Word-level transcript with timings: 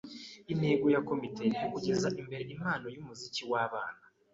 Intego 0.53 0.85
ya 0.93 1.01
komite 1.09 1.41
ni 1.47 1.57
uguteza 1.67 2.07
imbere 2.21 2.45
impano 2.55 2.85
yumuziki 2.95 3.41
wabana. 3.51 4.03